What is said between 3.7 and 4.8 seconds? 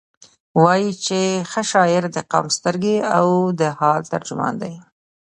حال ترجمان دی.